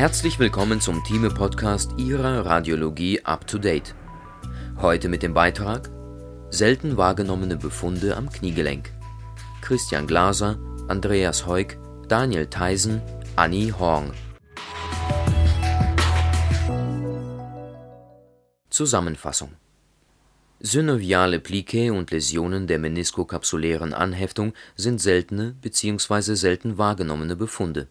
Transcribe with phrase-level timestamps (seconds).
[0.00, 3.94] Herzlich willkommen zum Thieme-Podcast Ihrer Radiologie Up to Date.
[4.78, 5.90] Heute mit dem Beitrag
[6.48, 8.94] Selten wahrgenommene Befunde am Kniegelenk.
[9.60, 10.58] Christian Glaser,
[10.88, 11.76] Andreas Heuk,
[12.08, 13.02] Daniel Theisen,
[13.36, 14.12] Annie Horn.
[18.70, 19.50] Zusammenfassung
[20.60, 26.36] Synoviale Plique und Läsionen der meniskokapsulären Anheftung sind seltene bzw.
[26.36, 27.86] selten wahrgenommene Befunde.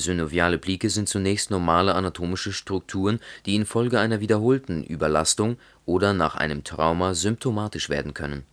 [0.00, 5.56] Synoviale Plique sind zunächst normale anatomische Strukturen, die infolge einer wiederholten Überlastung
[5.86, 8.44] oder nach einem Trauma symptomatisch werden können.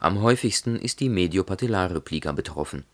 [0.00, 2.84] Am häufigsten ist die mediopatellare Plica betroffen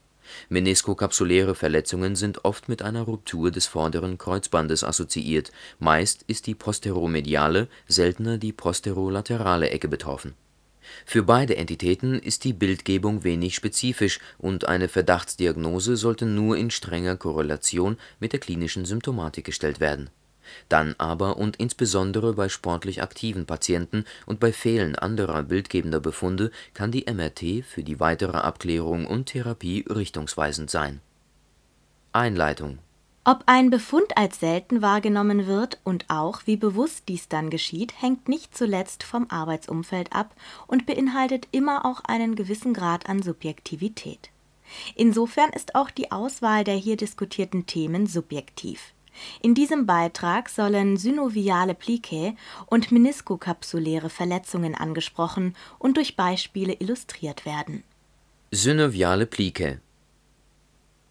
[0.49, 7.69] Meniskokapsuläre Verletzungen sind oft mit einer Ruptur des vorderen Kreuzbandes assoziiert, meist ist die posteromediale,
[7.87, 10.35] seltener die posterolaterale Ecke betroffen.
[11.05, 17.17] Für beide Entitäten ist die Bildgebung wenig spezifisch und eine Verdachtsdiagnose sollte nur in strenger
[17.17, 20.11] Korrelation mit der klinischen Symptomatik gestellt werden
[20.69, 26.93] dann aber und insbesondere bei sportlich aktiven Patienten und bei Fehlen anderer bildgebender Befunde kann
[26.93, 31.01] die MRT für die weitere Abklärung und Therapie richtungsweisend sein.
[32.13, 32.79] Einleitung
[33.25, 38.29] Ob ein Befund als selten wahrgenommen wird und auch wie bewusst dies dann geschieht, hängt
[38.29, 40.35] nicht zuletzt vom Arbeitsumfeld ab
[40.67, 44.31] und beinhaltet immer auch einen gewissen Grad an Subjektivität.
[44.97, 48.93] Insofern ist auch die Auswahl der hier diskutierten Themen subjektiv
[49.41, 52.35] in diesem Beitrag sollen synoviale Plicae
[52.67, 57.85] und meniskokapsuläre Verletzungen angesprochen und durch Beispiele illustriert werden.
[58.51, 59.81] Synoviale Plicae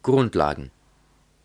[0.04, 0.72] Grundlagen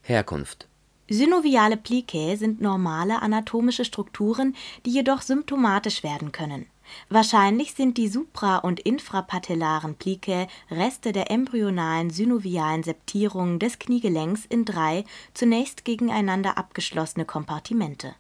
[0.07, 0.69] Herkunft
[1.09, 6.67] Synoviale Plicae sind normale anatomische Strukturen, die jedoch symptomatisch werden können
[7.09, 14.65] Wahrscheinlich sind die supra und infrapatellaren Plicae Reste der embryonalen synovialen Septierung des Kniegelenks in
[14.65, 15.05] drei
[15.35, 18.15] zunächst gegeneinander abgeschlossene Kompartimente.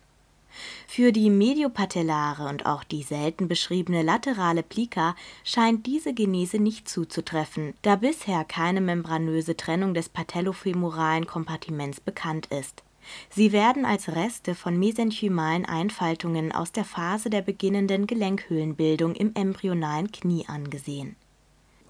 [0.87, 7.75] Für die mediopatellare und auch die selten beschriebene laterale Plica scheint diese Genese nicht zuzutreffen,
[7.83, 12.83] da bisher keine membranöse Trennung des patellofemoralen Kompartiments bekannt ist
[13.31, 20.11] Sie werden als Reste von mesenchymalen Einfaltungen aus der Phase der beginnenden Gelenkhöhlenbildung im embryonalen
[20.13, 21.17] Knie angesehen.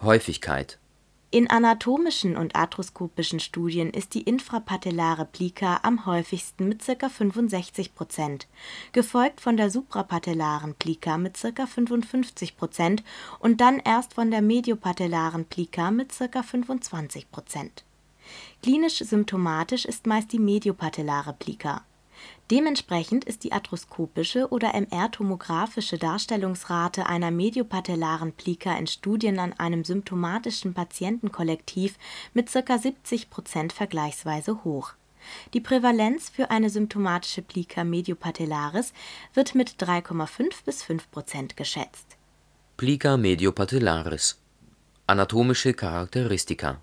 [0.03, 0.79] Häufigkeit
[1.37, 7.11] In anatomischen und arthroskopischen Studien ist die infrapatellare Plica am häufigsten mit ca.
[7.11, 8.47] 65 Prozent,
[8.93, 11.67] gefolgt von der suprapatellaren Plica mit ca.
[11.67, 13.05] 55 Prozent
[13.39, 16.43] und dann erst von der mediopatellaren Plica mit ca.
[16.43, 17.85] 25 Prozent
[18.63, 21.85] Klinisch symptomatisch ist meist die mediopatellare Plica.
[22.51, 30.73] Dementsprechend ist die arthroskopische oder MR-tomographische Darstellungsrate einer mediopatellaren Plica in Studien an einem symptomatischen
[30.73, 31.99] Patientenkollektiv
[32.35, 32.79] mit ca.
[32.79, 34.93] 70 Prozent vergleichsweise hoch.
[35.55, 38.93] Die Prävalenz für eine symptomatische Plica mediopatellaris
[39.35, 42.17] wird mit 3,5 bis 5 Prozent geschätzt.
[42.77, 44.41] Plica mediopatellaris
[45.09, 46.81] Anatomische Charakteristika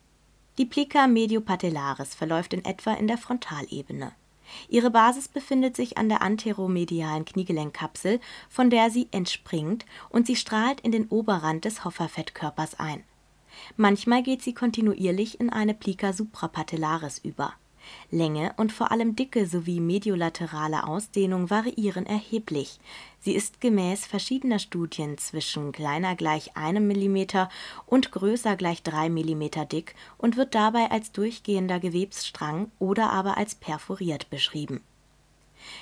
[0.59, 4.11] die Plica mediopatellaris verläuft in etwa in der Frontalebene.
[4.69, 10.81] Ihre Basis befindet sich an der anteromedialen Kniegelenkkapsel, von der sie entspringt, und sie strahlt
[10.81, 13.03] in den Oberrand des Hofferfettkörpers ein.
[13.77, 17.53] Manchmal geht sie kontinuierlich in eine Plica suprapatellaris über
[18.11, 22.79] Länge und vor allem Dicke sowie mediolaterale Ausdehnung variieren erheblich.
[23.19, 27.49] Sie ist gemäß verschiedener Studien zwischen kleiner gleich einem Millimeter
[27.85, 33.55] und größer gleich drei Millimeter dick und wird dabei als durchgehender Gewebsstrang oder aber als
[33.55, 34.81] perforiert beschrieben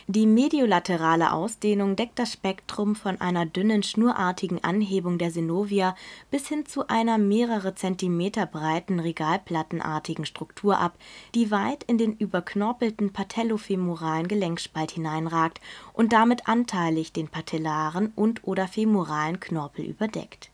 [0.07, 5.95] die mediolaterale Ausdehnung deckt das Spektrum von einer dünnen schnurartigen Anhebung der Synovia
[6.29, 10.97] bis hin zu einer mehrere Zentimeter breiten regalplattenartigen Struktur ab,
[11.35, 15.61] die weit in den überknorpelten patellofemoralen Gelenkspalt hineinragt
[15.93, 20.49] und damit anteilig den patellaren und/oder femoralen Knorpel überdeckt.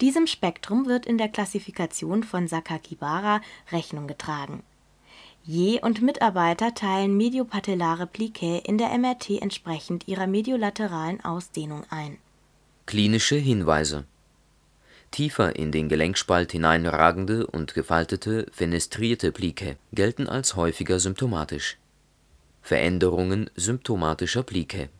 [0.00, 3.40] Diesem Spektrum wird in der Klassifikation von Sakakibara
[3.70, 4.62] Rechnung getragen
[5.44, 12.18] Je und Mitarbeiter teilen mediopatellare Plicae in der MRT entsprechend ihrer mediolateralen Ausdehnung ein.
[12.86, 14.04] Klinische Hinweise
[15.10, 21.76] Tiefer in den Gelenkspalt hineinragende und gefaltete fenestrierte Plicae gelten als häufiger symptomatisch.
[22.62, 24.90] Veränderungen symptomatischer Plicae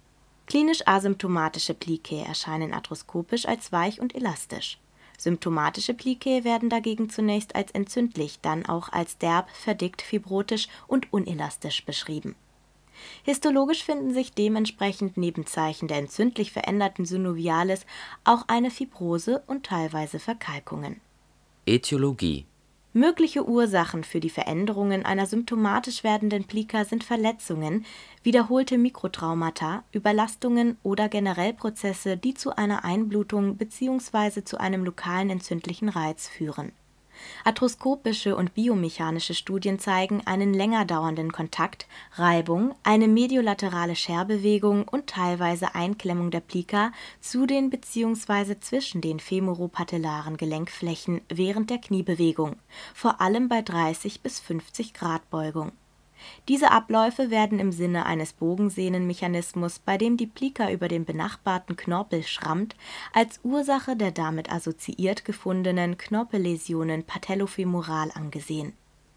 [0.47, 4.81] Klinisch asymptomatische Plicae erscheinen arthroskopisch als weich und elastisch
[5.23, 11.85] Symptomatische Plicae werden dagegen zunächst als entzündlich, dann auch als derb, verdickt, fibrotisch und unelastisch
[11.85, 12.35] beschrieben.
[13.23, 17.87] Histologisch finden sich dementsprechend neben Zeichen der entzündlich veränderten Synovialis
[18.25, 21.01] auch eine Fibrose und teilweise Verkalkungen.
[21.67, 22.45] Ätiologie
[22.95, 27.87] Mögliche Ursachen für die Veränderungen einer symptomatisch werdenden Plika sind Verletzungen,
[28.23, 34.45] wiederholte Mikrotraumata, Überlastungen oder generell Prozesse, die zu einer Einblutung bzw.
[34.45, 36.73] zu einem lokalen entzündlichen Reiz führen
[37.45, 45.75] Arthroskopische und biomechanische Studien zeigen einen länger dauernden Kontakt, Reibung, eine mediolaterale Scherbewegung und teilweise
[45.75, 48.61] Einklemmung der Plika zu den bzw.
[48.61, 52.57] zwischen den femoropatellaren Gelenkflächen während der Kniebewegung,
[52.95, 55.73] vor allem bei 30 bis 50 Grad Beugung
[56.49, 62.23] diese Abläufe werden im Sinne eines Bogensehnenmechanismus, bei dem die Plika über den benachbarten Knorpel
[62.23, 62.77] schrammt,
[63.13, 68.73] als Ursache der damit assoziiert gefundenen Knorpelläsionen patellofemoral angesehen.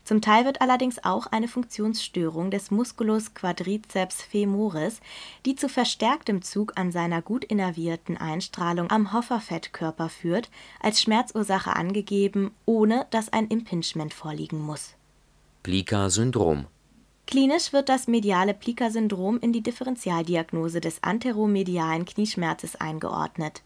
[0.05, 5.01] Zum Teil wird allerdings auch eine Funktionsstörung des Musculus quadriceps femoris,
[5.47, 12.51] die zu verstärktem Zug an seiner gut innervierten Einstrahlung am Hofferfettkörper führt, als Schmerzursache angegeben,
[12.65, 14.93] ohne dass ein Impingement vorliegen muss.
[15.63, 16.67] Plika-Syndrom
[17.27, 23.63] Klinisch wird das mediale Plika-Syndrom in die Differentialdiagnose des anteromedialen Knieschmerzes eingeordnet.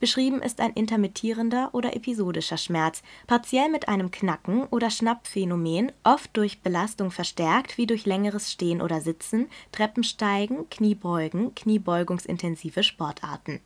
[0.00, 6.60] Beschrieben ist ein intermittierender oder episodischer Schmerz, partiell mit einem Knacken oder Schnappphänomen, oft durch
[6.60, 13.60] Belastung verstärkt wie durch längeres Stehen oder Sitzen, Treppensteigen, Kniebeugen, kniebeugungsintensive Sportarten.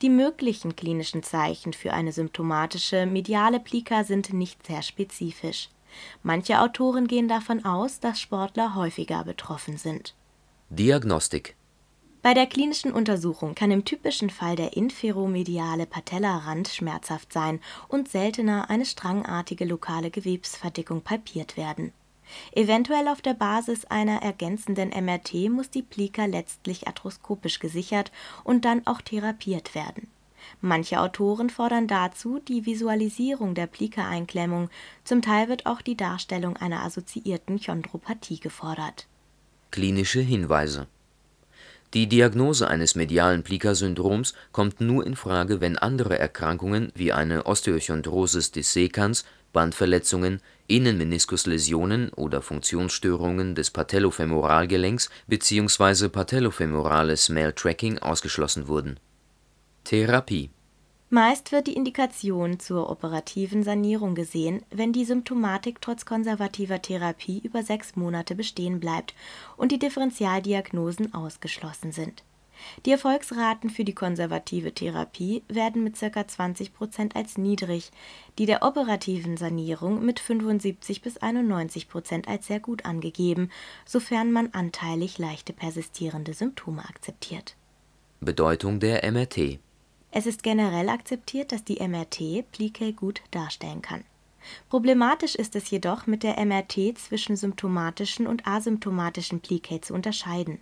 [0.00, 5.68] Die möglichen klinischen Zeichen für eine symptomatische mediale Plika sind nicht sehr spezifisch
[6.22, 10.14] Manche Autoren gehen davon aus, dass Sportler häufiger betroffen sind.
[10.70, 11.56] Diagnostik
[12.22, 18.70] Bei der klinischen Untersuchung kann im typischen Fall der inferomediale Patellarand schmerzhaft sein und seltener
[18.70, 21.92] eine strangartige lokale Gewebsverdickung palpiert werden.
[22.52, 28.12] Eventuell auf der Basis einer ergänzenden MRT muss die Plika letztlich arthroskopisch gesichert
[28.44, 30.08] und dann auch therapiert werden
[30.60, 34.70] Manche Autoren fordern dazu die Visualisierung der Plika-Einklemmung,
[35.04, 39.06] zum Teil wird auch die Darstellung einer assoziierten Chondropathie gefordert.
[39.70, 40.86] Klinische Hinweise
[41.94, 48.52] Die Diagnose eines medialen Plika-Syndroms kommt nur in Frage, wenn andere Erkrankungen wie eine Osteochondrosis
[48.52, 56.08] dissecans, Bandverletzungen, Innenmeniskusläsionen oder Funktionsstörungen des Patellofemoralgelenks bzw.
[56.08, 58.98] patellofemorales Smell Tracking ausgeschlossen wurden
[59.84, 60.50] Therapie
[61.10, 67.62] Meist wird die Indikation zur operativen Sanierung gesehen, wenn die Symptomatik trotz konservativer Therapie über
[67.62, 69.14] sechs Monate bestehen bleibt
[69.56, 72.22] und die Differentialdiagnosen ausgeschlossen sind.
[72.86, 76.26] Die Erfolgsraten für die konservative Therapie werden mit ca.
[76.26, 77.90] 20 Prozent als niedrig,
[78.38, 83.50] die der operativen Sanierung mit 75 bis 91 Prozent als sehr gut angegeben,
[83.84, 87.56] sofern man anteilig leichte persistierende Symptome akzeptiert.
[88.20, 89.58] Bedeutung der MRT
[90.12, 94.04] es ist generell akzeptiert, dass die MRT Plique gut darstellen kann.
[94.68, 100.58] Problematisch ist es jedoch, mit der MRT zwischen symptomatischen und asymptomatischen Plique zu unterscheiden.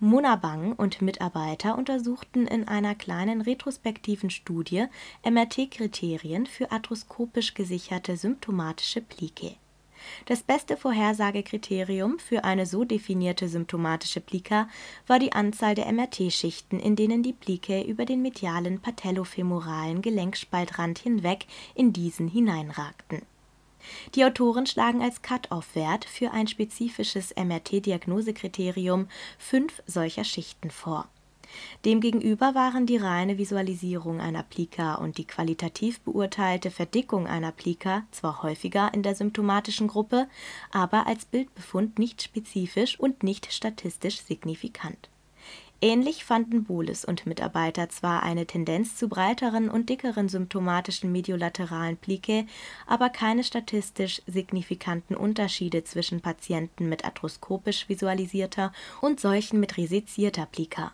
[0.00, 4.86] Munabang und Mitarbeiter untersuchten in einer kleinen retrospektiven Studie
[5.24, 9.56] MRT-Kriterien für arthroskopisch gesicherte symptomatische Plique
[10.26, 14.68] das beste Vorhersagekriterium für eine so definierte symptomatische Plika
[15.06, 21.46] war die Anzahl der MRT-Schichten, in denen die Plikae über den medialen patellofemoralen Gelenkspaltrand hinweg
[21.74, 23.22] in diesen hineinragten.
[24.14, 29.08] Die Autoren schlagen als Cut-off-Wert für ein spezifisches MRT-Diagnosekriterium
[29.38, 31.08] fünf solcher Schichten vor
[31.84, 38.42] Demgegenüber waren die reine Visualisierung einer Plika und die qualitativ beurteilte Verdickung einer Plika zwar
[38.42, 40.28] häufiger in der symptomatischen Gruppe,
[40.70, 45.08] aber als Bildbefund nicht spezifisch und nicht statistisch signifikant.
[45.82, 52.46] Ähnlich fanden Bohles und Mitarbeiter zwar eine Tendenz zu breiteren und dickeren symptomatischen mediolateralen Plikae,
[52.86, 60.92] aber keine statistisch signifikanten Unterschiede zwischen Patienten mit arthroskopisch visualisierter und solchen mit resizierter Plika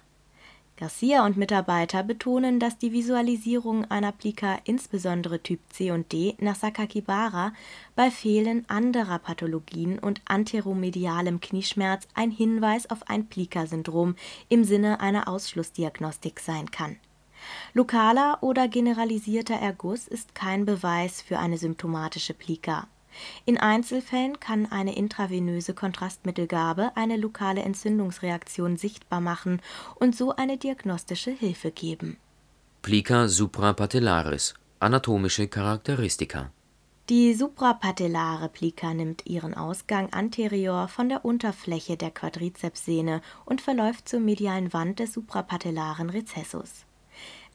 [0.79, 6.55] Garcia und Mitarbeiter betonen, dass die Visualisierung einer Plika insbesondere Typ C und D nach
[6.55, 7.55] Sakakibara
[7.95, 14.17] bei Fehlen anderer Pathologien und anteromedialem Knieschmerz ein Hinweis auf ein Plika-Syndrom
[14.51, 16.97] im Sinne einer Ausschlussdiagnostik sein kann.
[17.73, 22.87] Lokaler oder generalisierter Erguss ist kein Beweis für eine symptomatische Plika
[23.45, 29.61] in Einzelfällen kann eine intravenöse Kontrastmittelgabe eine lokale Entzündungsreaktion sichtbar machen
[29.97, 32.17] und so eine diagnostische Hilfe geben.
[32.83, 36.51] Plica suprapatellaris Anatomische Charakteristika
[37.09, 44.21] Die suprapatellare Plika nimmt ihren Ausgang anterior von der Unterfläche der Quadrizepssehne und verläuft zur
[44.21, 46.86] medialen Wand des suprapatellaren Rezessus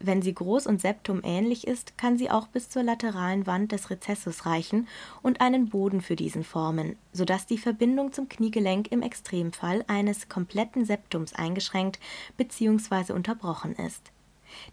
[0.03, 4.48] Wenn sie groß und septumähnlich ist, kann sie auch bis zur lateralen Wand des Rezessus
[4.48, 4.88] reichen
[5.22, 10.27] und einen Boden für diesen formen, so dass die Verbindung zum Kniegelenk im Extremfall eines
[10.27, 12.00] kompletten Septums eingeschränkt
[12.36, 13.13] bzw.
[13.13, 14.12] unterbrochen ist.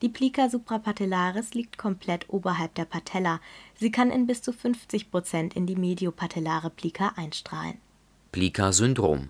[0.01, 3.41] Die Plica suprapatellaris liegt komplett oberhalb der Patella,
[3.79, 7.79] sie kann in bis zu 50 Prozent in die mediopatellare Plica einstrahlen.
[8.33, 9.29] Plica-Syndrom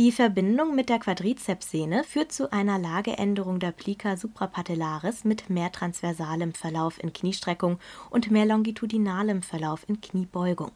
[0.00, 6.54] die Verbindung mit der Quadrizepssehne führt zu einer Lageänderung der Plica suprapatellaris mit mehr transversalem
[6.54, 7.78] Verlauf in Kniestreckung
[8.08, 10.72] und mehr longitudinalem Verlauf in Kniebeugung.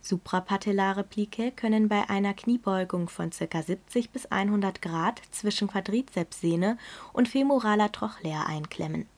[0.00, 3.60] Suprapatellare Plicae können bei einer Kniebeugung von ca.
[3.60, 6.78] 70 bis 100 Grad zwischen Quadrizepssehne
[7.12, 9.08] und femoraler Trochlea einklemmen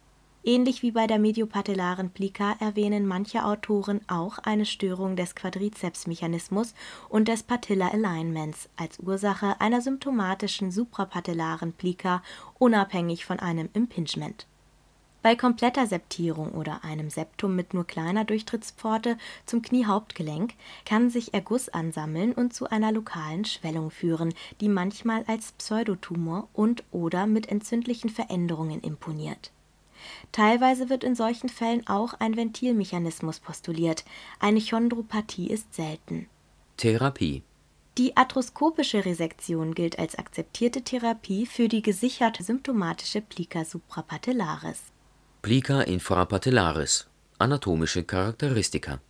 [0.48, 6.72] Ähnlich wie bei der mediopatellaren Plica erwähnen manche Autoren auch eine Störung des Quadrizepsmechanismus
[7.08, 12.22] und des Patella-Alignments als Ursache einer symptomatischen suprapatellaren Plica
[12.60, 14.46] unabhängig von einem Impingement.
[15.20, 21.68] Bei kompletter Septierung oder einem Septum mit nur kleiner Durchtrittspforte zum Kniehauptgelenk kann sich Erguss
[21.68, 28.80] ansammeln und zu einer lokalen Schwellung führen, die manchmal als Pseudotumor und/oder mit entzündlichen Veränderungen
[28.80, 29.50] imponiert
[30.32, 34.04] Teilweise wird in solchen Fällen auch ein Ventilmechanismus postuliert,
[34.40, 36.28] eine Chondropathie ist selten.
[36.76, 37.42] Therapie
[37.98, 44.82] Die arthroskopische Resektion gilt als akzeptierte Therapie für die gesichert symptomatische Plica suprapatellaris.
[45.42, 47.08] Plica infrapatellaris
[47.38, 49.00] Anatomische Charakteristika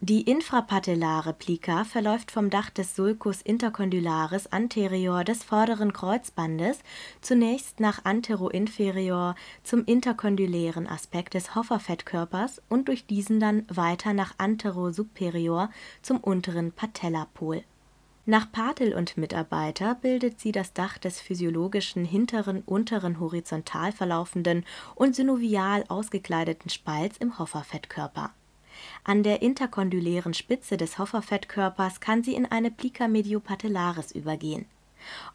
[0.00, 6.78] die infrapatellare Plica verläuft vom Dach des Sulcus intercondylaris anterior des vorderen Kreuzbandes
[7.20, 15.68] zunächst nach anteroinferior zum interkondylären Aspekt des Hofferfettkörpers und durch diesen dann weiter nach anterosuperior
[16.00, 17.64] zum unteren Patellapol.
[18.24, 24.64] Nach Patel und Mitarbeiter bildet sie das Dach des physiologischen hinteren unteren horizontal verlaufenden
[24.94, 28.32] und synovial ausgekleideten Spalts im Hofferfettkörper
[29.04, 34.66] an der interkondylären Spitze des Hofferfettkörpers kann sie in eine Plica mediopatellaris übergehen.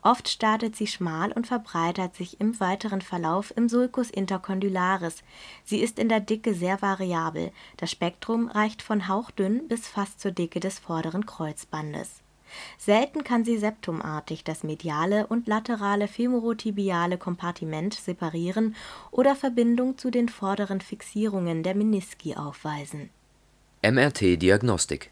[0.02, 5.24] Oft startet sie schmal und verbreitert sich im weiteren Verlauf im Sulcus intercondylaris.
[5.64, 10.32] Sie ist in der Dicke sehr variabel, das Spektrum reicht von hauchdünn bis fast zur
[10.32, 12.22] Dicke des vorderen Kreuzbandes.
[12.78, 18.76] Selten kann sie septumartig das mediale und laterale femorotibiale Kompartiment separieren
[19.10, 23.10] oder Verbindung zu den vorderen Fixierungen der Meniski aufweisen
[23.86, 25.12] MRT-Diagnostik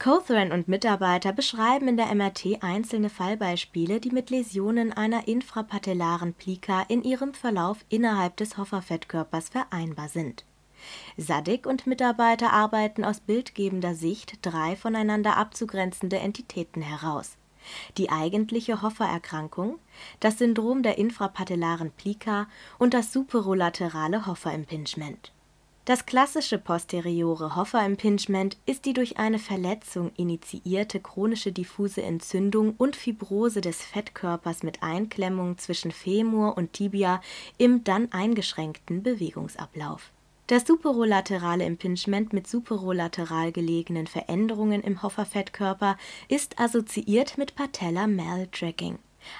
[0.00, 6.82] Cothran und Mitarbeiter beschreiben in der MRT einzelne Fallbeispiele, die mit Läsionen einer infrapatellaren Plica
[6.88, 10.44] in ihrem Verlauf innerhalb des Hofferfettkörpers vereinbar sind.
[11.16, 17.36] Sadik und Mitarbeiter arbeiten aus bildgebender Sicht drei voneinander abzugrenzende Entitäten heraus:
[17.98, 19.78] die eigentliche Hoffererkrankung,
[20.18, 22.48] das Syndrom der infrapatellaren Plica
[22.80, 25.30] und das superolaterale Hofferimpingement
[25.88, 33.62] das klassische posteriore Hofferimpingement ist die durch eine Verletzung initiierte chronische diffuse Entzündung und Fibrose
[33.62, 37.22] des Fettkörpers mit Einklemmung zwischen Femur und Tibia
[37.56, 40.12] im dann eingeschränkten Bewegungsablauf.
[40.48, 45.96] Das superolaterale Impingement mit superolateral gelegenen Veränderungen im Hofferfettkörper
[46.28, 48.98] ist assoziiert mit Patella-Maltracking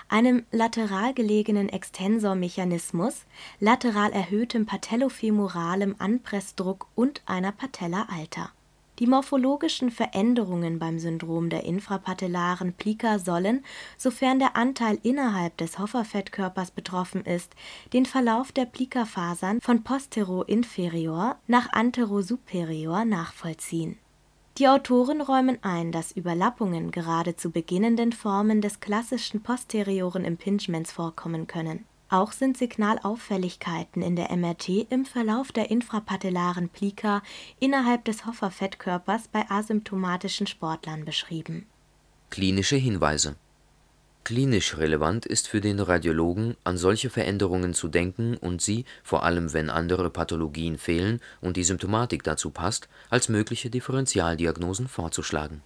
[0.08, 3.26] einem lateral gelegenen Extensormechanismus,
[3.60, 8.50] lateral erhöhtem patellofemoralem Anpressdruck und einer Patella alta.
[8.98, 13.64] Die morphologischen Veränderungen beim Syndrom der infrapatellaren Plica sollen,
[13.96, 17.54] sofern der Anteil innerhalb des Hofferfettkörpers betroffen ist,
[17.92, 23.98] den Verlauf der Plica-Fasern von postero-inferior nach antero-superior nachvollziehen
[24.58, 31.46] die Autoren räumen ein, dass Überlappungen gerade zu beginnenden Formen des klassischen posterioren Impingements vorkommen
[31.46, 31.84] können.
[32.10, 37.22] Auch sind Signalauffälligkeiten in der MRT im Verlauf der infrapatellaren Plica
[37.60, 41.66] innerhalb des Hofferfettkörpers bei asymptomatischen Sportlern beschrieben.
[42.30, 43.36] Klinische Hinweise
[44.28, 49.54] Klinisch relevant ist für den Radiologen, an solche Veränderungen zu denken und sie, vor allem
[49.54, 55.62] wenn andere Pathologien fehlen und die Symptomatik dazu passt, als mögliche Differentialdiagnosen vorzuschlagen.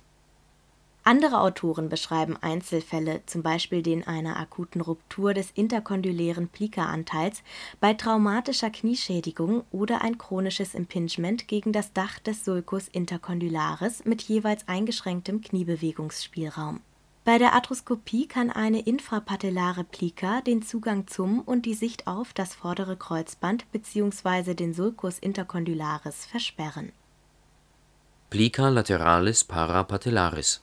[1.02, 7.42] Andere Autoren beschreiben Einzelfälle, zum Beispiel den einer akuten Ruptur des interkondylären Plica-Anteils
[7.80, 14.68] bei traumatischer Knieschädigung oder ein chronisches Impingement gegen das Dach des Sulcus intercondylaris mit jeweils
[14.68, 16.78] eingeschränktem Kniebewegungsspielraum
[17.24, 22.54] bei der Arthroskopie kann eine infrapatellare Plica den Zugang zum und die Sicht auf das
[22.54, 24.54] vordere Kreuzband bzw.
[24.54, 26.92] den Sulcus intercondylaris versperren.
[28.30, 30.62] Plica lateralis parapatellaris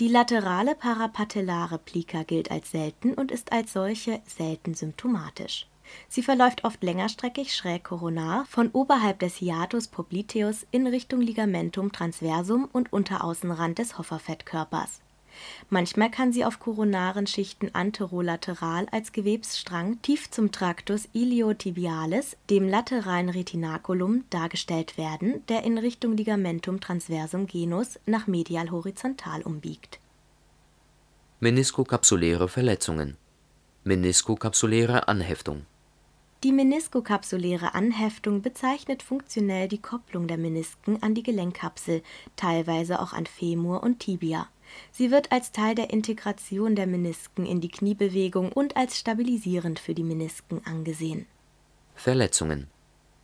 [0.00, 5.66] Die laterale parapatellare Plica gilt als selten und ist als solche selten symptomatisch
[6.08, 12.68] Sie verläuft oft längerstreckig schräg koronar von oberhalb des Hiatus popliteus in Richtung Ligamentum transversum
[12.72, 15.00] und Unteraußenrand des Hofferfettkörpers.
[15.70, 23.28] Manchmal kann sie auf koronaren Schichten anterolateral als Gewebsstrang tief zum Tractus iliotibialis, dem lateralen
[23.28, 29.98] Retinaculum, dargestellt werden, der in Richtung Ligamentum transversum genus nach medial horizontal umbiegt.
[31.40, 33.16] Meniskokapsuläre Verletzungen
[33.84, 35.66] Meniskokapsuläre Anheftung
[36.44, 42.02] die meniskokapsuläre Anheftung bezeichnet funktionell die Kopplung der Menisken an die Gelenkkapsel,
[42.36, 44.46] teilweise auch an Femur und Tibia.
[44.92, 49.94] Sie wird als Teil der Integration der Menisken in die Kniebewegung und als stabilisierend für
[49.94, 51.26] die Menisken angesehen.
[51.94, 52.68] Verletzungen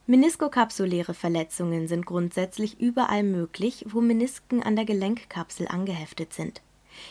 [0.07, 6.61] Meniskokapsuläre Verletzungen sind grundsätzlich überall möglich, wo Menisken an der Gelenkkapsel angeheftet sind.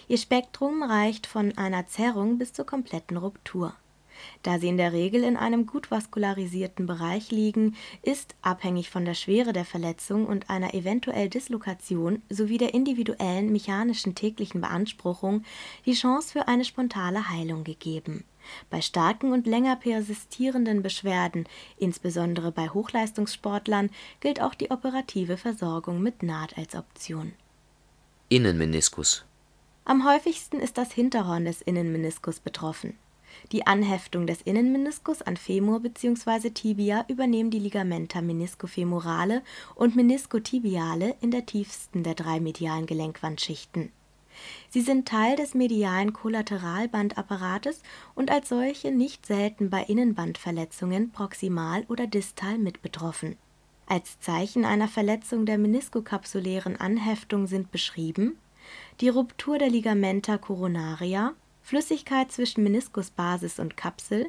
[0.08, 3.74] Ihr Spektrum reicht von einer Zerrung bis zur kompletten Ruptur
[4.44, 9.14] da sie in der Regel in einem gut vaskularisierten Bereich liegen, ist, abhängig von der
[9.14, 15.44] Schwere der Verletzung und einer eventuell Dislokation sowie der individuellen mechanischen täglichen Beanspruchung,
[15.86, 18.24] die Chance für eine spontane Heilung gegeben.
[18.70, 21.46] Bei starken und länger persistierenden Beschwerden,
[21.78, 27.34] insbesondere bei Hochleistungssportlern, gilt auch die operative Versorgung mit Naht als Option.
[28.30, 29.26] Innenmeniskus
[29.86, 32.98] Am häufigsten ist das Hinterhorn des Innenmeniskus betroffen
[33.52, 36.50] die Anheftung des Innenmeniskus an Femur bzw.
[36.52, 39.42] Tibia übernehmen die Ligamenta meniscofemorale
[39.76, 43.92] und meniscotibiale in der tiefsten der drei medialen Gelenkwandschichten.
[44.70, 47.82] Sie sind Teil des medialen Kollateralbandapparates
[48.16, 53.38] und als solche nicht selten bei Innenbandverletzungen proximal oder distal mit betroffen.
[53.88, 58.38] Als Zeichen einer Verletzung der meniskokapsulären Anheftung sind beschrieben
[59.02, 64.28] die Ruptur der Ligamenta coronaria Flüssigkeit zwischen Meniskusbasis und Kapsel,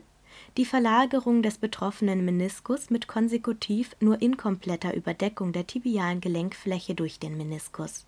[0.57, 7.37] die Verlagerung des betroffenen Meniskus mit konsekutiv nur inkompletter Überdeckung der tibialen Gelenkfläche durch den
[7.37, 8.07] Meniskus.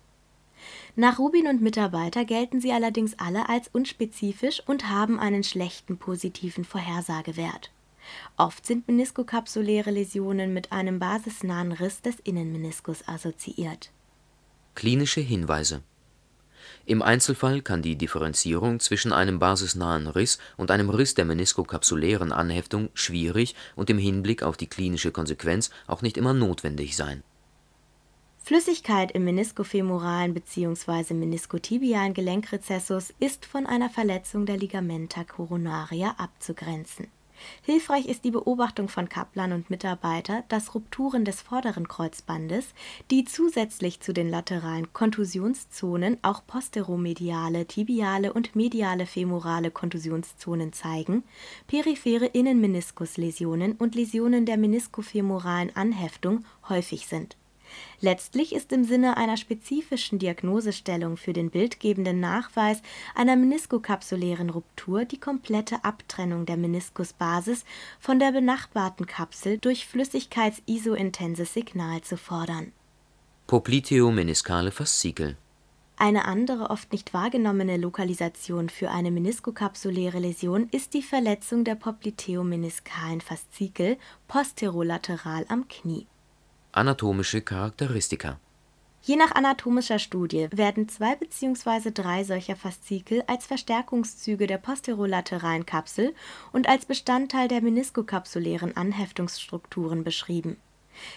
[0.95, 6.63] Nach Rubin und Mitarbeiter gelten sie allerdings alle als unspezifisch und haben einen schlechten positiven
[6.63, 7.71] Vorhersagewert.
[8.37, 13.91] Oft sind meniskokapsuläre Läsionen mit einem basisnahen Riss des Innenmeniskus assoziiert.
[14.75, 15.81] Klinische Hinweise
[16.87, 22.89] im Einzelfall kann die Differenzierung zwischen einem basisnahen Riss und einem Riss der meniskokapsulären Anheftung
[22.93, 27.23] schwierig und im Hinblick auf die klinische Konsequenz auch nicht immer notwendig sein.
[28.43, 31.15] Flüssigkeit im meniskofemoralen bzw.
[31.15, 37.07] meniskotibialen Gelenkrezessus ist von einer Verletzung der Ligamenta coronaria abzugrenzen
[37.63, 42.67] Hilfreich ist die Beobachtung von Kaplan und Mitarbeiter, dass Rupturen des vorderen Kreuzbandes,
[43.11, 51.23] die zusätzlich zu den lateralen Kontusionszonen auch posteromediale, tibiale und mediale femorale Kontusionszonen zeigen,
[51.67, 57.37] periphere Innenmeniskusläsionen und Läsionen der meniskofemoralen Anheftung häufig sind
[58.01, 62.81] Letztlich ist im Sinne einer spezifischen Diagnosestellung für den bildgebenden Nachweis
[63.15, 67.65] einer meniskokapsulären Ruptur die komplette Abtrennung der Meniskusbasis
[67.99, 72.71] von der benachbarten Kapsel durch flüssigkeitsisointenses Signal zu fordern.
[73.47, 75.37] Popliteomeniskale Faszikel
[75.97, 83.21] eine andere oft nicht wahrgenommene Lokalisation für eine meniskokapsuläre Läsion ist die Verletzung der popliteomeniskalen
[83.21, 86.05] Faszikel posterolateral am Knie
[86.77, 88.37] Anatomische Charakteristika
[89.01, 91.91] Je nach anatomischer Studie werden zwei bzw.
[91.91, 96.13] drei solcher Faszikel als Verstärkungszüge der posterolateralen Kapsel
[96.51, 100.57] und als Bestandteil der meniskokapsulären Anheftungsstrukturen beschrieben.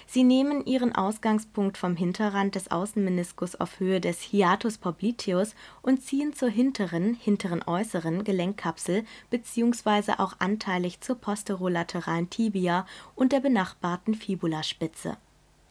[0.06, 6.34] Sie nehmen ihren Ausgangspunkt vom Hinterrand des Außenmeniskus auf Höhe des Hiatus popliteus und ziehen
[6.34, 10.12] zur hinteren (hinteren äußeren) Gelenkkapsel bzw.
[10.18, 15.16] auch anteilig zur posterolateralen Tibia und der benachbarten Fibulaspitze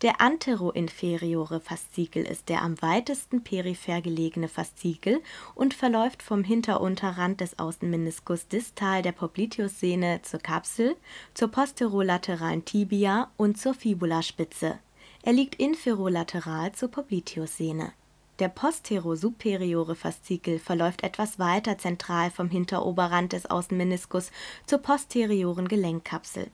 [0.03, 5.21] der anteroinferiore Faszikel ist der am weitesten peripher gelegene Faszikel
[5.55, 10.95] und verläuft vom Hinterunterrand des Außenmeniskus distal der Popliteus-Sehne zur Kapsel,
[11.33, 14.77] zur posterolateralen Tibia und zur Fibulaspitze.
[15.23, 17.91] Er liegt inferolateral zur Popliteus-Sehne.
[18.37, 24.29] Der posterosuperiore Faszikel verläuft etwas weiter zentral vom Hinteroberrand des Außenmeniskus
[24.67, 26.51] zur posterioren Gelenkkapsel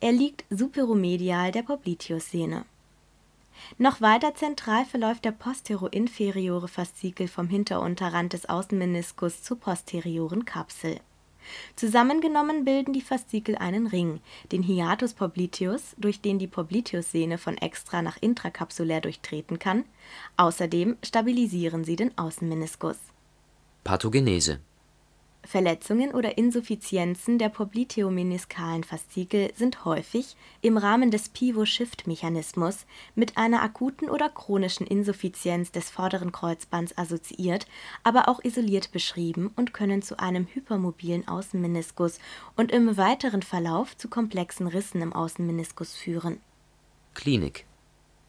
[0.00, 2.64] er liegt superomedial der Popliteus-Sehne.
[3.78, 11.00] Noch weiter zentral verläuft der postero-inferiore Faszikel vom Hinterunterrand des Außenmeniskus zur posterioren Kapsel.
[11.76, 18.02] Zusammengenommen bilden die Faszikel einen Ring, den Hiatus popliteus, durch den die Popliteus-Sehne von extra
[18.02, 19.84] nach intrakapsulär durchtreten kann.
[20.36, 22.96] Außerdem stabilisieren sie den Außenmeniskus.
[23.82, 24.60] Pathogenese
[25.46, 34.08] Verletzungen oder Insuffizienzen der popliteomeniskalen Faszikel sind häufig im Rahmen des Pivot-Shift-Mechanismus mit einer akuten
[34.08, 37.66] oder chronischen Insuffizienz des vorderen Kreuzbands assoziiert,
[38.02, 42.18] aber auch isoliert beschrieben und können zu einem hypermobilen Außenmeniskus
[42.56, 46.40] und im weiteren Verlauf zu komplexen Rissen im Außenmeniskus führen.
[47.14, 47.64] Klinik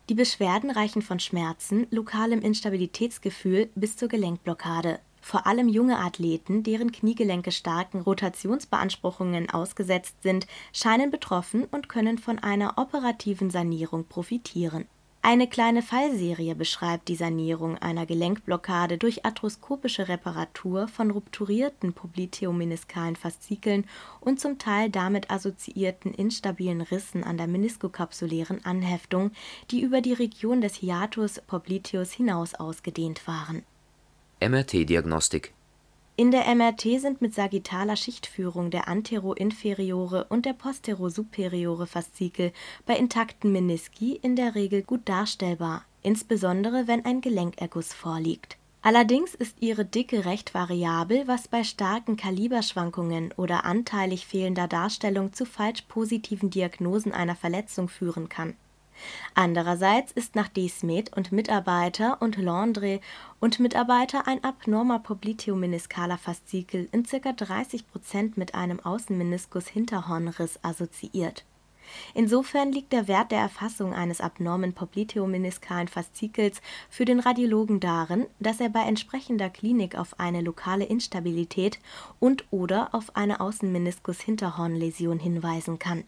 [0.09, 6.91] Die Beschwerden reichen von Schmerzen, lokalem Instabilitätsgefühl bis zur Gelenkblockade vor allem junge Athleten, deren
[6.91, 14.85] Kniegelenke starken Rotationsbeanspruchungen ausgesetzt sind, scheinen betroffen und können von einer operativen Sanierung profitieren.
[15.23, 23.87] Eine kleine Fallserie beschreibt die Sanierung einer Gelenkblockade durch arthroskopische Reparatur von rupturierten popliteomeniskalen Faszikeln
[24.19, 29.31] und zum Teil damit assoziierten instabilen Rissen an der meniskokapsulären Anheftung,
[29.71, 33.63] die über die Region des Hiatus popliteus hinaus ausgedehnt waren
[34.47, 35.53] MRT-Diagnostik
[36.15, 42.51] In der MRT sind mit sagittaler Schichtführung der anteroinferiore und der posterosuperiore Faszikel
[42.85, 48.57] bei intakten Meniski in der Regel gut darstellbar, insbesondere wenn ein Gelenkerguss vorliegt.
[48.83, 55.45] Allerdings ist ihre Dicke recht variabel, was bei starken Kaliberschwankungen oder anteilig fehlender Darstellung zu
[55.45, 58.55] falsch positiven Diagnosen einer Verletzung führen kann
[59.33, 63.01] Andererseits ist nach Desmet und Mitarbeiter und Landré
[63.39, 67.33] und Mitarbeiter ein abnormer popliteomeniskaler Faszikel in ca.
[67.33, 71.45] 30 Prozent mit einem Außenmeniskus-Hinterhornriss assoziiert.
[72.13, 78.59] Insofern liegt der Wert der Erfassung eines abnormen popliteomeniskalen Faszikels für den Radiologen darin, dass
[78.59, 81.79] er bei entsprechender Klinik auf eine lokale Instabilität
[82.19, 86.05] und/oder auf eine Außenmeniskus-Hinterhornläsion hinweisen kann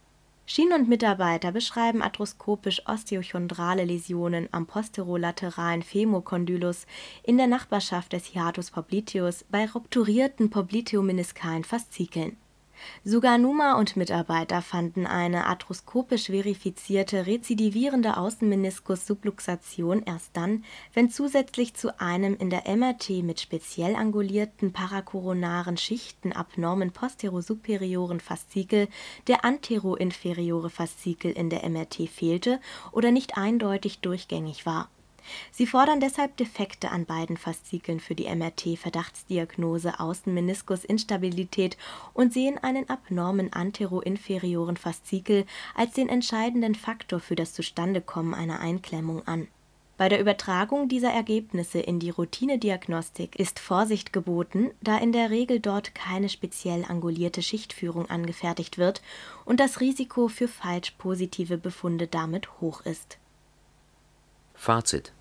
[0.49, 6.85] Schien und Mitarbeiter beschreiben arthroskopisch osteochondrale Läsionen am posterolateralen Femokondylus
[7.21, 12.37] in der Nachbarschaft des Hiatus popliteus bei rupturierten popliteomeniskalen Faszikeln
[13.03, 20.63] Suganuma und Mitarbeiter fanden eine arthroskopisch verifizierte rezidivierende Außenmeniskus-Subluxation erst dann,
[20.93, 28.87] wenn zusätzlich zu einem in der MRT mit speziell angulierten parakoronaren Schichten abnormen posterosuperiore Faszikel
[29.27, 32.59] der anteroinferiore Faszikel in der MRT fehlte
[32.91, 34.89] oder nicht eindeutig durchgängig war
[35.51, 41.77] Sie fordern deshalb Defekte an beiden Faszikeln für die MRT-Verdachtsdiagnose Außenmeniskus-Instabilität
[42.13, 49.25] und sehen einen abnormen anteroinferioren Faszikel als den entscheidenden Faktor für das Zustandekommen einer Einklemmung
[49.27, 49.47] an.
[49.97, 55.59] Bei der Übertragung dieser Ergebnisse in die Routinediagnostik ist Vorsicht geboten, da in der Regel
[55.59, 59.01] dort keine speziell angulierte Schichtführung angefertigt wird
[59.43, 63.17] und das Risiko für falsch positive Befunde damit hoch ist.
[64.53, 65.13] Fazit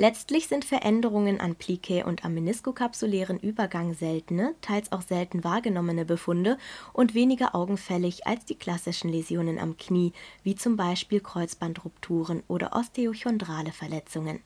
[0.00, 6.56] Letztlich sind Veränderungen an Plicae und am meniskokapsulären Übergang seltene, teils auch selten wahrgenommene Befunde
[6.94, 13.72] und weniger augenfällig als die klassischen Läsionen am Knie, wie zum Beispiel Kreuzbandrupturen oder osteochondrale
[13.72, 14.40] Verletzungen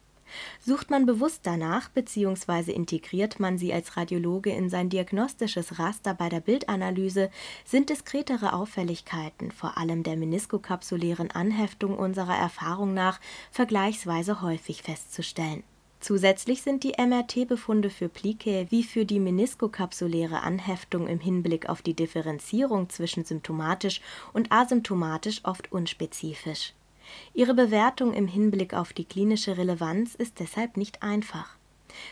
[0.61, 2.73] Sucht man bewusst danach bzw.
[2.73, 7.31] integriert man sie als Radiologe in sein diagnostisches Raster bei der Bildanalyse,
[7.65, 13.21] sind diskretere Auffälligkeiten, vor allem der meniskokapsulären Anheftung unserer Erfahrung nach,
[13.51, 15.63] vergleichsweise häufig festzustellen.
[16.05, 21.95] Zusätzlich sind die MRT-Befunde für Plicae wie für die meniskokapsuläre Anheftung im Hinblick auf die
[21.95, 24.03] Differenzierung zwischen symptomatisch
[24.35, 26.75] und asymptomatisch oft unspezifisch
[27.33, 31.57] Ihre Bewertung im Hinblick auf die klinische Relevanz ist deshalb nicht einfach.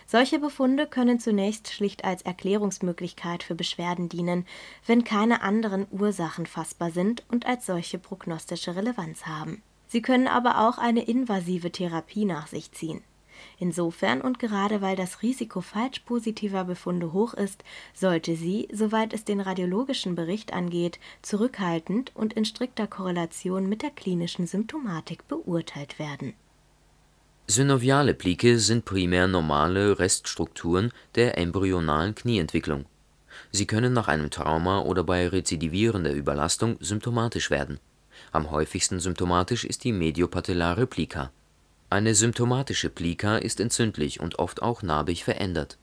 [0.07, 4.47] Solche Befunde können zunächst schlicht als Erklärungsmöglichkeit für Beschwerden dienen,
[4.87, 9.63] wenn keine anderen Ursachen fassbar sind und als solche prognostische Relevanz haben.
[9.89, 13.03] Sie können aber auch eine invasive Therapie nach sich ziehen
[13.59, 19.25] Insofern und gerade weil das Risiko falsch positiver Befunde hoch ist, sollte sie, soweit es
[19.25, 26.35] den radiologischen Bericht angeht, zurückhaltend und in strikter Korrelation mit der klinischen Symptomatik beurteilt werden.
[27.47, 32.87] Synoviale Plike sind primär normale Reststrukturen der embryonalen Knieentwicklung.
[33.51, 37.79] Sie können nach einem Trauma oder bei rezidivierender Überlastung symptomatisch werden.
[38.31, 41.31] Am häufigsten symptomatisch ist die mediopatellare Plika
[41.93, 45.77] eine symptomatische Plika ist entzündlich und oft auch narbig verändert.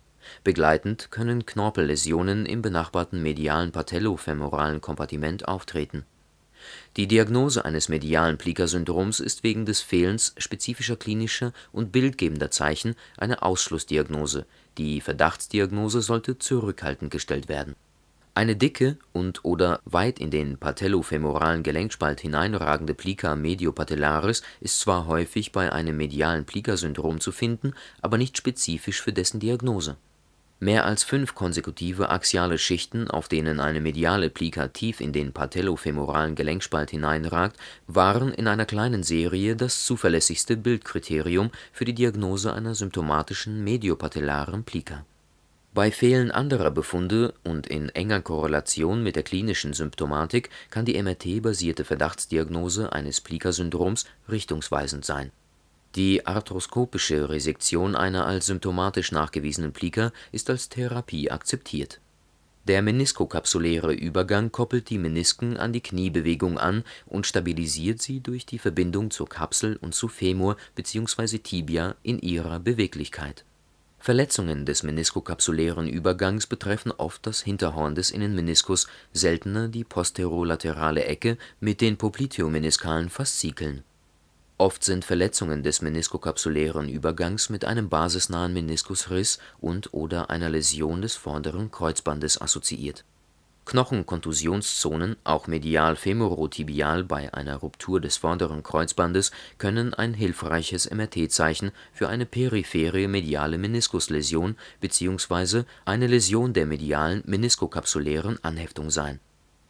[0.43, 6.05] Begleitend können Knorpelläsionen im benachbarten medialen patellofemoralen Kompartiment auftreten.
[6.97, 13.43] Die Diagnose eines medialen Plika-Syndroms ist wegen des Fehlens spezifischer klinischer und bildgebender Zeichen eine
[13.43, 14.45] Ausschlussdiagnose,
[14.77, 17.75] die Verdachtsdiagnose sollte zurückhaltend gestellt werden
[18.39, 25.73] eine dicke und/oder weit in den patellofemoralen Gelenkspalt hineinragende Plica mediopatellaris ist zwar häufig bei
[25.73, 29.97] einem medialen Plika-Syndrom zu finden, aber nicht spezifisch für dessen Diagnose
[30.61, 36.35] Mehr als fünf konsekutive axiale Schichten, auf denen eine mediale Plika tief in den patellofemoralen
[36.35, 43.65] Gelenkspalt hineinragt, waren in einer kleinen Serie das zuverlässigste Bildkriterium für die Diagnose einer symptomatischen
[43.65, 45.03] mediopatellaren Plika.
[45.73, 51.85] Bei Fehlen anderer Befunde und in enger Korrelation mit der klinischen Symptomatik kann die MRT-basierte
[51.85, 55.31] Verdachtsdiagnose eines Plika-Syndroms richtungsweisend sein
[55.95, 61.99] die arthroskopische Resektion einer als symptomatisch nachgewiesenen Plika ist als Therapie akzeptiert.
[62.67, 68.59] Der meniskokapsuläre Übergang koppelt die Menisken an die Kniebewegung an und stabilisiert sie durch die
[68.59, 71.39] Verbindung zur Kapsel und zu Femur bzw.
[71.39, 73.45] Tibia in ihrer Beweglichkeit.
[73.99, 81.81] Verletzungen des meniskokapsulären Übergangs betreffen oft das Hinterhorn des Innenmeniskus, seltener die posterolaterale Ecke mit
[81.81, 83.83] den popliteomeniskalen Faszikeln
[84.61, 91.71] Oft sind Verletzungen des meniskokapsulären Übergangs mit einem basisnahen Meniskusriss und/oder einer Läsion des vorderen
[91.71, 93.05] Kreuzbandes assoziiert.
[93.69, 102.09] Knochenkontusionszonen, auch medial femorotibial bei einer Ruptur des vorderen Kreuzbandes, können ein hilfreiches MRT-Zeichen für
[102.09, 105.65] eine periphere mediale Meniskusläsion bzw.
[105.85, 109.19] eine Läsion der medialen meniskokapsulären Anheftung sein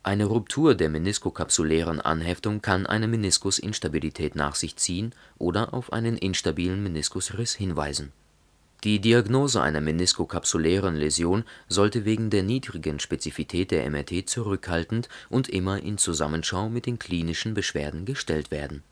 [0.01, 6.81] eine Ruptur der meniskokapsulären Anheftung kann eine Meniskusinstabilität nach sich ziehen oder auf einen instabilen
[6.81, 8.13] Meniskusriss hinweisen.
[8.85, 15.83] Die Diagnose einer meniskokapsulären Läsion sollte wegen der niedrigen Spezifität der MRT zurückhaltend und immer
[15.83, 18.83] in Zusammenschau mit den klinischen Beschwerden gestellt werden